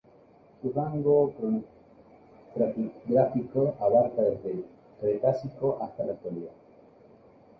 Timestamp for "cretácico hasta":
4.99-6.03